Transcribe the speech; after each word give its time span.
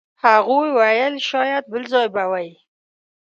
هغوی 0.23 0.69
ویل 0.77 1.15
شاید 1.29 1.63
بل 1.71 1.83
ځای 1.91 2.07
به 2.13 2.23
وئ. 2.31 2.49